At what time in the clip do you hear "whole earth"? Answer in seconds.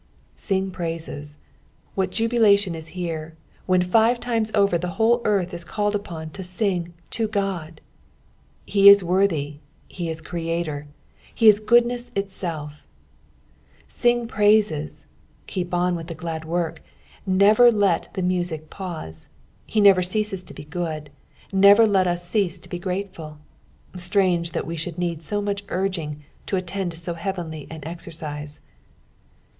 4.97-5.53